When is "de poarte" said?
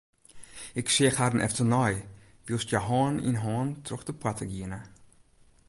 4.07-4.45